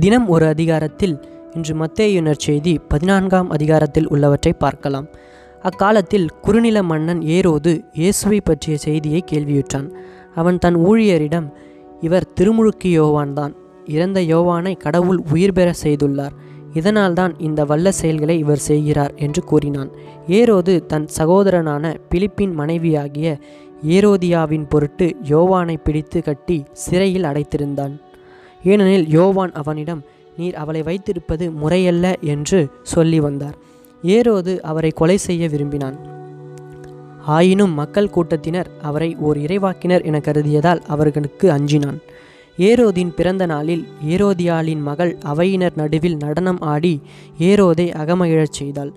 தினம் 0.00 0.26
ஒரு 0.28 0.46
அதிகாரத்தில் 0.46 1.14
இன்று 1.54 1.74
மத்தேயுனர் 1.74 2.40
செய்தி 2.46 2.72
பதினான்காம் 2.88 3.50
அதிகாரத்தில் 3.50 4.08
உள்ளவற்றை 4.08 4.52
பார்க்கலாம். 4.52 5.06
அக்காலத்தில் 5.62 6.26
குறுநில 6.40 6.82
மன்னன் 6.82 7.20
ஏரோது 7.36 7.72
இயேசுவை 7.92 8.40
பற்றிய 8.40 8.76
செய்தியை 8.76 9.24
கேள்வியுற்றான். 9.30 9.88
அவன் 10.34 10.58
தன் 10.58 10.76
ஊழியரிடம் 10.76 11.46
இவர் 12.00 12.26
திருமுழுக்கு 12.40 12.90
யோவான்தான் 13.00 13.54
இறந்த 13.86 14.20
யோவானை 14.20 14.76
கடவுள் 14.76 15.20
உயிர் 15.32 15.52
பெற 15.52 15.70
செய்துள்ளார். 15.84 16.34
இதனால்தான் 16.72 17.34
இந்த 17.38 17.64
வல்ல 17.64 17.92
செயல்களை 17.92 18.38
இவர் 18.38 18.66
செய்கிறார் 18.70 19.14
என்று 19.16 19.42
கூறினான். 19.44 19.90
ஏரோது 20.28 20.74
தன் 20.86 21.08
சகோதரனான 21.18 21.94
பிலிப்பின் 22.10 22.52
மனைவியாகிய 22.52 23.38
ஏரோதியாவின் 23.96 24.68
பொருட்டு 24.68 25.08
யோவானை 25.28 25.78
பிடித்து 25.84 26.22
கட்டி 26.22 26.58
சிறையில் 26.72 27.22
அடைத்திருந்தான். 27.22 27.96
ஏனெனில் 28.64 29.08
யோவான் 29.08 29.52
அவனிடம் 29.52 30.02
நீர் 30.36 30.54
அவளை 30.54 30.82
வைத்திருப்பது 30.82 31.50
முறையல்ல 31.50 32.16
என்று 32.20 32.68
சொல்லி 32.82 33.20
வந்தார். 33.20 33.56
ஏரோது 34.02 34.60
அவரை 34.60 34.90
கொலை 34.90 35.16
செய்ய 35.16 35.48
விரும்பினான். 35.48 35.98
ஆயினும் 37.26 37.74
மக்கள் 37.74 38.10
கூட்டத்தினர் 38.10 38.70
அவரை 38.82 39.16
ஓர் 39.16 39.38
இறைவாக்கினர் 39.38 40.04
என 40.04 40.18
கருதியதால் 40.18 40.80
அவர்களுக்கு 40.86 41.50
அஞ்சினான். 41.50 41.98
ஏரோதின் 42.58 43.14
பிறந்த 43.14 43.46
நாளில் 43.46 43.86
ஏரோதியாளின் 44.08 44.80
மகள் 44.80 45.18
அவையினர் 45.24 45.72
நடுவில் 45.76 46.16
நடனம் 46.16 46.58
ஆடி 46.58 47.00
ஏரோதை 47.38 47.94
அகமகிழச் 47.94 48.50
செய்தாள். 48.50 48.92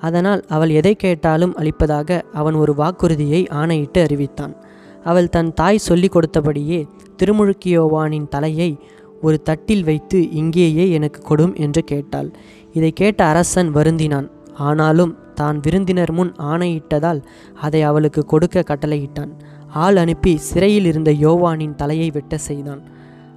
அதனால் 0.00 0.44
அவள் 0.48 0.70
எதை 0.70 0.94
கேட்டாலும் 0.94 1.56
அளிப்பதாக 1.56 2.22
அவன் 2.32 2.54
ஒரு 2.54 2.74
வாக்குறுதியை 2.74 3.48
ஆணையிட்டு 3.48 4.02
அறிவித்தான். 4.02 4.56
அவள் 5.04 5.28
தன் 5.28 5.54
தாய் 5.54 5.78
சொல்லிக் 5.78 6.12
கொடுத்தபடியே 6.12 6.86
திருமுழுக்கியோவானின் 7.22 8.28
தலையை 8.28 8.78
ஒரு 9.22 9.36
தட்டில் 9.42 9.84
வைத்து 9.84 10.18
இங்கேயே 10.40 10.84
எனக்கு 10.90 11.20
கொடும் 11.28 11.54
என்று 11.64 11.82
கேட்டாள். 11.84 12.30
இதை 12.72 12.90
கேட்ட 13.00 13.20
அரசன் 13.24 13.70
வருந்தினான். 13.74 14.28
ஆனாலும் 14.68 15.12
தான் 15.34 15.58
விருந்தினர் 15.64 16.12
முன் 16.12 16.32
ஆணையிட்டதால் 16.52 17.20
அதை 17.66 17.80
அவளுக்கு 17.82 18.22
கொடுக்க 18.24 18.64
கட்டளையிட்டான். 18.70 19.32
ஆள் 19.84 19.96
அனுப்பி 19.96 20.32
சிறையில் 20.48 20.84
இருந்த 20.84 21.10
யோவானின் 21.26 21.74
தலையை 21.74 22.08
வெட்ட 22.10 22.38
செய்தான். 22.48 22.82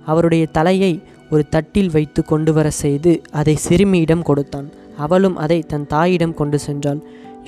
அவருடைய 0.06 0.46
தலையை 0.58 0.94
ஒரு 1.30 1.44
தட்டில் 1.50 1.92
வைத்து 1.92 2.22
கொண்டு 2.24 2.52
வர 2.54 2.68
செய்து 2.84 3.12
அதை 3.32 3.56
சிறுமியிடம் 3.68 4.26
கொடுத்தான். 4.30 4.68
அவளும் 4.98 5.38
அதை 5.44 5.60
தன் 5.72 5.88
தாயிடம் 5.88 6.36
கொண்டு 6.40 6.60
சென்றாள். 6.68 7.00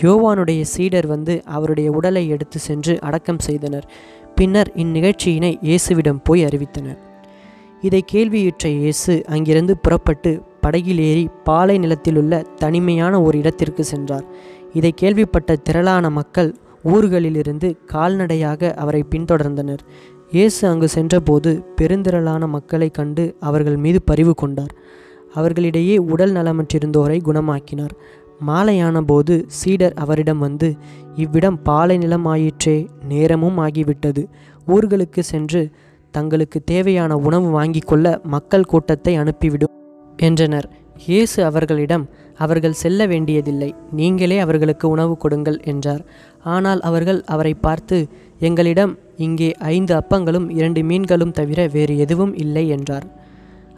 யோவானுடைய 0.02 0.62
சீடர் 0.74 1.08
வந்து 1.08 1.34
அவருடைய 1.58 1.90
உடலை 1.92 2.24
எடுத்து 2.30 2.60
சென்று 2.60 2.96
அடக்கம் 3.02 3.44
செய்தனர். 3.48 3.86
பின்னர் 4.36 4.72
இந்நிகழ்ச்சியினை 4.76 5.52
இயேசுவிடம் 5.70 6.24
போய் 6.24 6.46
அறிவித்தனர். 6.46 7.00
இதை 7.82 8.04
கேள்வியுற்ற 8.06 8.70
இயேசு 8.70 9.24
அங்கிருந்து 9.28 9.78
புறப்பட்டு 9.78 10.42
படகில் 10.62 11.00
ஏறி 11.00 11.30
பாலை 11.44 11.78
நிலத்திலுள்ள 11.78 12.42
தனிமையான 12.56 13.22
ஒரு 13.22 13.38
இடத்திற்கு 13.38 13.84
சென்றார். 13.84 14.26
இதை 14.74 14.92
கேள்விப்பட்ட 14.92 15.56
திரளான 15.56 16.10
மக்கள் 16.10 16.56
ஊர்களிலிருந்து 16.84 17.78
கால்நடையாக 17.86 18.74
அவரை 18.74 19.06
பின்தொடர்ந்தனர். 19.10 19.80
இயேசு 20.32 20.68
அங்கு 20.68 20.88
சென்றபோது 20.88 21.66
பெருந்திரளான 21.82 22.48
மக்களை 22.48 22.90
கண்டு 22.90 23.36
அவர்கள் 23.40 23.78
மீது 23.78 24.02
பரிவு 24.02 24.34
கொண்டார். 24.34 24.74
அவர்களிடையே 25.34 25.98
உடல் 25.98 26.32
நலமற்றிருந்தோரை 26.32 27.20
குணமாக்கினார். 27.22 27.94
மாலையான 28.48 29.02
போது 29.02 29.46
சீடர் 29.48 29.94
அவரிடம் 29.94 30.40
வந்து 30.40 30.76
இவ்விடம் 31.16 31.62
பாலை 31.62 31.98
நிலமாயிற்றே 31.98 32.88
நேரமும் 33.08 33.58
ஆகிவிட்டது. 33.58 34.26
ஊர்களுக்கு 34.68 35.20
சென்று 35.20 35.72
தங்களுக்கு 36.18 36.60
தேவையான 36.72 37.12
உணவு 37.28 37.50
வாங்கி 37.58 37.82
கொள்ள 37.90 38.06
மக்கள் 38.34 38.70
கூட்டத்தை 38.72 39.14
அனுப்பிவிடும் 39.24 39.76
என்றனர். 40.20 40.68
இயேசு 41.08 41.40
அவர்களிடம் 41.48 42.06
அவர்கள் 42.44 42.80
செல்ல 42.82 43.02
வேண்டியதில்லை 43.12 43.68
நீங்களே 44.00 44.38
அவர்களுக்கு 44.46 44.86
உணவு 44.96 45.14
கொடுங்கள் 45.24 45.60
என்றார். 45.72 46.04
ஆனால் 46.54 46.82
அவர்கள் 46.90 47.20
அவரை 47.34 47.54
பார்த்து 47.66 47.98
எங்களிடம் 48.48 48.94
இங்கே 49.26 49.50
ஐந்து 49.76 49.94
அப்பங்களும் 50.00 50.48
இரண்டு 50.58 50.82
மீன்களும் 50.90 51.36
தவிர 51.40 51.60
வேறு 51.76 51.94
எதுவும் 52.06 52.34
இல்லை 52.44 52.66
என்றார். 52.76 53.08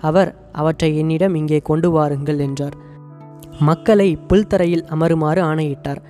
அவர் 0.09 0.31
அவற்றை 0.61 0.89
என்னிடம் 1.01 1.35
இங்கே 1.39 1.59
கொண்டு 1.69 1.89
வாருங்கள் 1.95 2.39
என்றார். 2.47 2.75
மக்களை 3.69 4.09
புல்தரையில் 4.29 4.85
அமருமாறு 4.95 5.41
ஆணையிட்டார். 5.49 6.01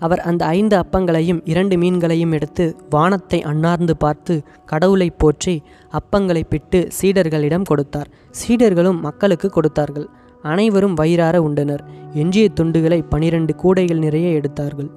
அவர் 0.00 0.20
அந்த 0.20 0.42
ஐந்து 0.44 0.74
அப்பங்களையும் 0.76 1.40
இரண்டு 1.44 1.76
மீன்களையும் 1.76 2.32
எடுத்து 2.32 2.64
வானத்தை 2.90 3.42
அண்ணார்ந்து 3.42 3.96
பார்த்து 3.96 4.34
கடவுளை 4.66 5.08
போற்றி 5.10 5.62
அப்பங்களை 5.92 6.42
பிட்டு 6.48 6.88
சீடர்களிடம் 6.98 7.62
கொடுத்தார். 7.62 8.08
சீடர்களும் 8.40 9.00
மக்களுக்கு 9.00 9.48
கொடுத்தார்கள். 9.48 10.08
அனைவரும் 10.42 10.94
வயிறார 10.94 11.36
உண்டனர். 11.42 11.82
எஞ்சிய 12.14 12.48
துண்டுகளை 12.48 13.02
பனிரெண்டு 13.08 13.54
கூடைகள் 13.54 13.98
நிறைய 13.98 14.28
எடுத்தார்கள். 14.28 14.90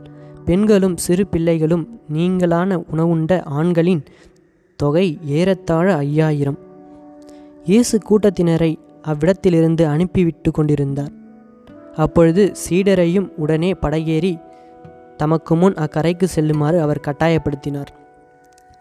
பெண்களும் 0.46 0.98
சிறு 0.98 1.28
பிள்ளைகளும் 1.28 1.86
நீங்களான 2.14 2.80
உணவுண்ட 2.92 3.32
ஆண்களின் 3.44 4.04
தொகை 4.76 5.08
ஏறத்தாழ 5.38 5.88
ஐயாயிரம். 5.96 6.60
இயேசு 7.66 7.96
கூட்டத்தினரை 8.10 8.72
அவ்விடத்திலிருந்து 9.02 9.84
அனுப்பிவிட்டு 9.88 10.52
கொண்டிருந்தார். 10.52 11.12
அப்பொழுது 11.96 12.44
சீடரையும் 12.64 13.28
உடனே 13.36 13.72
படகேறி 13.82 14.34
தமக்கு 15.20 15.54
முன் 15.56 15.74
அக்கரைக்கு 15.74 16.28
செல்லுமாறு 16.36 16.78
அவர் 16.82 17.06
கட்டாயப்படுத்தினார். 17.08 17.92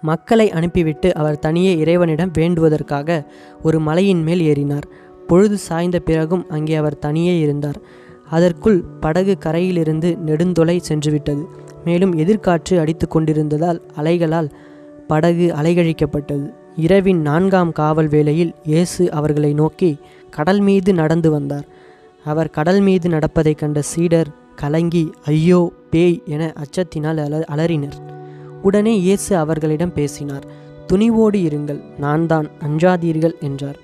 மக்களை 0.02 0.46
அனுப்பிவிட்டு 0.50 1.08
அவர் 1.14 1.38
தனியே 1.38 1.72
இறைவனிடம் 1.78 2.32
வேண்டுவதற்காக 2.38 3.16
ஒரு 3.62 3.78
மலையின் 3.80 4.22
மேல் 4.22 4.42
ஏறினார். 4.50 4.86
பொழுது 5.26 5.56
சாய்ந்த 5.58 5.98
பிறகும் 5.98 6.44
அங்கே 6.48 6.74
அவர் 6.74 6.98
தனியே 6.98 7.34
இருந்தார். 7.38 7.78
அதற்குள் 8.30 8.78
படகு 9.00 9.34
கரையிலிருந்து 9.38 10.10
நெடுந்தொலை 10.16 10.76
சென்றுவிட்டது. 10.88 11.44
மேலும் 11.84 12.12
எதிர்காற்று 12.18 12.74
அடித்து 12.78 13.08
கொண்டிருந்ததால் 13.08 13.80
அலைகளால் 13.96 14.48
படகு 15.06 15.46
அலைகழிக்கப்பட்டது. 15.60 16.46
இரவின் 16.76 17.20
நான்காம் 17.20 17.72
காவல் 17.72 18.08
வேளையில் 18.08 18.52
இயேசு 18.64 19.04
அவர்களை 19.12 19.52
நோக்கி 19.52 19.90
கடல் 20.30 20.60
மீது 20.60 20.90
நடந்து 20.94 21.30
வந்தார். 21.30 21.66
அவர் 22.24 22.50
கடல் 22.50 22.80
மீது 22.80 23.08
நடப்பதைக் 23.08 23.58
கண்ட 23.58 23.80
சீடர் 23.82 24.30
கலங்கி 24.56 25.04
ஐயோ 25.24 25.60
பேய் 25.90 26.16
என 26.24 26.52
அச்சத்தினால் 26.62 27.20
அல 27.24 27.44
அலறினர். 27.54 27.98
உடனே 28.62 28.94
இயேசு 29.00 29.32
அவர்களிடம் 29.36 29.92
பேசினார் 29.92 30.46
துணிவோடு 30.88 31.38
இருங்கள் 31.48 31.80
நான் 31.98 32.26
தான் 32.26 32.46
அஞ்சாதீர்கள் 32.66 33.34
என்றார். 33.40 33.78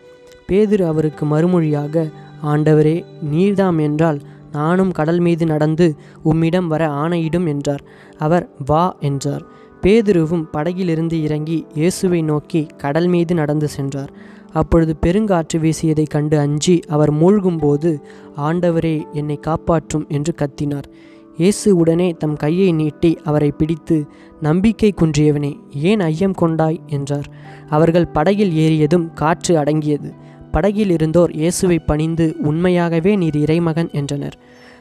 பேதுரு 0.49 0.85
அவருக்கு 0.85 1.25
மறுமொழியாக 1.27 2.05
ஆண்டவரே 2.43 2.97
நீர்தாம் 3.33 3.79
என்றால் 3.81 4.21
நானும் 4.53 4.93
கடல் 4.93 5.21
மீது 5.21 5.45
நடந்து 5.47 5.87
உம்மிடம் 6.23 6.69
வர 6.69 6.83
ஆணையிடும் 7.03 7.47
என்றார். 7.47 7.83
அவர் 8.19 8.47
வா 8.67 8.85
என்றார். 9.01 9.45
பேதுருவும் 9.83 10.45
படகிலிருந்து 10.53 11.17
இறங்கி 11.23 11.67
இயேசுவை 11.75 12.21
நோக்கி 12.23 12.63
கடல் 12.77 13.07
மீது 13.07 13.35
நடந்து 13.35 13.69
சென்றார். 13.69 14.13
அப்பொழுது 14.53 14.93
பெருங்காற்று 15.03 15.59
வீசியதைக் 15.59 16.11
கண்டு 16.11 16.39
அஞ்சி 16.39 16.77
அவர் 16.89 17.13
மூழ்கும்போது 17.15 17.91
ஆண்டவரே 18.39 18.97
என்னை 19.13 19.37
காப்பாற்றும் 19.37 20.07
என்று 20.09 20.35
கத்தினார். 20.43 20.89
இயேசு 21.37 21.77
உடனே 21.77 22.15
தம் 22.19 22.37
கையை 22.37 22.73
நீட்டி 22.73 23.17
அவரை 23.25 23.51
பிடித்து 23.51 24.07
நம்பிக்கை 24.41 24.95
குன்றியவனே 25.01 25.53
ஏன் 25.75 26.01
ஐயம் 26.01 26.35
கொண்டாய்? 26.35 26.81
என்றார். 26.87 27.29
அவர்கள் 27.69 28.07
படகில் 28.07 28.53
ஏறியதும் 28.53 29.13
காற்று 29.15 29.57
அடங்கியது. 29.57 30.13
படகில் 30.51 30.91
இருந்தோர் 30.91 31.33
இயேசுவை 31.33 31.79
பணிந்து 31.79 32.35
உண்மையாகவே 32.43 33.17
நீர் 33.17 33.37
இறைமகன் 33.37 33.91
என்றனர். 33.93 34.37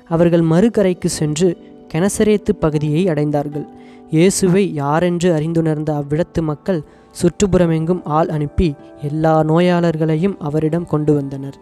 அவர்கள் 0.07 0.41
மறுகரைக்கு 0.41 1.05
சென்று 1.05 1.57
கெனசரேத்து 1.93 2.51
பகுதியை 2.59 3.07
அடைந்தார்கள். 3.07 3.65
இயேசுவை 4.09 4.73
யாரென்று 4.73 5.33
அறிந்துணர்ந்த 5.33 5.91
அவ்விடத்து 5.93 6.41
மக்கள் 6.41 6.81
சுற்றுப்புறமெங்கும் 7.15 8.01
ஆள் 8.03 8.27
அனுப்பி 8.27 8.75
எல்லா 9.01 9.44
நோயாளர்களையும் 9.44 10.38
அவரிடம் 10.39 10.85
கொண்டு 10.85 11.13
வந்தனர். 11.13 11.57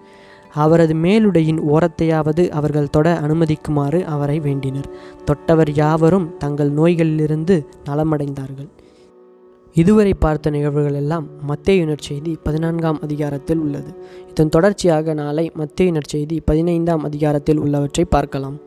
அவரது 0.54 0.94
மேலுடையின் 0.94 1.60
ஓரத்தையாவது 1.74 2.50
அவர்கள் 2.50 2.90
தொட 2.90 3.20
அனுமதிக்குமாறு 3.22 4.04
அவரை 4.04 4.40
வேண்டினர். 4.40 4.90
தொட்டவர் 5.26 5.70
யாவரும் 5.74 6.38
தங்கள் 6.38 6.72
நோய்களிலிருந்து 6.72 7.66
நலமடைந்தார்கள். 7.86 8.70
இதுவரை 9.74 10.14
பார்த்த 10.14 10.50
நிகழ்வுகள் 10.50 10.94
எல்லாம் 10.94 11.28
மத்திய 11.42 11.86
நற்செய்தி 11.86 12.36
பதினான்காம் 12.44 13.02
அதிகாரத்தில் 13.02 13.58
உள்ளது. 13.58 13.96
இதன் 14.30 14.50
தொடர்ச்சியாக 14.50 15.14
நாளை 15.14 15.52
மத்திய 15.54 15.92
நற்செய்தி 15.92 16.40
பதினைந்தாம் 16.46 17.04
அதிகாரத்தில் 17.04 17.58
உள்ளவற்றை 17.58 18.06
பார்க்கலாம். 18.06 18.58